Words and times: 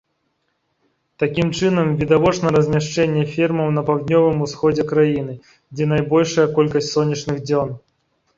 Такім 1.23 1.51
чынам, 1.59 1.91
відавочна 1.99 2.53
размяшчэнне 2.55 3.25
фермаў 3.35 3.67
на 3.77 3.81
паўднёвым 3.91 4.37
усходзе 4.47 4.83
краіны, 4.93 5.37
дзе 5.75 5.83
найбольшая 5.93 6.47
колькасць 6.59 6.93
сонечных 6.97 7.37
дзён. 7.47 7.69